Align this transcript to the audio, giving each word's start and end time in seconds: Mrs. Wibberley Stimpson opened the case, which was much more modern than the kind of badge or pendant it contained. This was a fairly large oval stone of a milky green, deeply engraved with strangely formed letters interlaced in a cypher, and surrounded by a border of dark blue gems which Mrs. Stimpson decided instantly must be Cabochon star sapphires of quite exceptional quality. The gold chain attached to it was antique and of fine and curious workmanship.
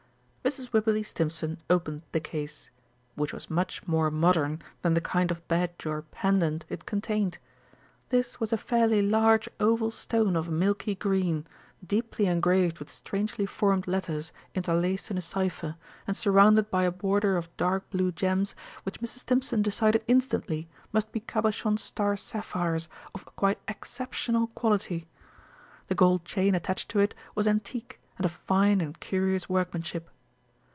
Mrs. 0.43 0.73
Wibberley 0.73 1.03
Stimpson 1.05 1.59
opened 1.69 2.01
the 2.13 2.19
case, 2.19 2.71
which 3.13 3.31
was 3.31 3.49
much 3.51 3.87
more 3.87 4.09
modern 4.09 4.59
than 4.81 4.95
the 4.95 4.99
kind 4.99 5.29
of 5.29 5.47
badge 5.47 5.85
or 5.85 6.01
pendant 6.01 6.65
it 6.67 6.87
contained. 6.87 7.37
This 8.09 8.39
was 8.39 8.51
a 8.51 8.57
fairly 8.57 9.03
large 9.03 9.47
oval 9.59 9.91
stone 9.91 10.35
of 10.35 10.47
a 10.47 10.51
milky 10.51 10.95
green, 10.95 11.45
deeply 11.85 12.25
engraved 12.25 12.79
with 12.79 12.89
strangely 12.89 13.45
formed 13.45 13.87
letters 13.87 14.31
interlaced 14.55 15.11
in 15.11 15.17
a 15.19 15.21
cypher, 15.21 15.75
and 16.07 16.17
surrounded 16.17 16.71
by 16.71 16.83
a 16.83 16.91
border 16.91 17.37
of 17.37 17.55
dark 17.55 17.87
blue 17.91 18.11
gems 18.11 18.55
which 18.81 18.99
Mrs. 18.99 19.19
Stimpson 19.19 19.61
decided 19.61 20.03
instantly 20.07 20.67
must 20.91 21.11
be 21.11 21.19
Cabochon 21.19 21.77
star 21.77 22.17
sapphires 22.17 22.89
of 23.13 23.25
quite 23.35 23.59
exceptional 23.67 24.47
quality. 24.47 25.07
The 25.87 25.95
gold 25.95 26.25
chain 26.25 26.55
attached 26.55 26.89
to 26.89 26.99
it 26.99 27.13
was 27.35 27.47
antique 27.47 28.01
and 28.17 28.25
of 28.25 28.31
fine 28.31 28.81
and 28.81 28.99
curious 28.99 29.47
workmanship. 29.47 30.09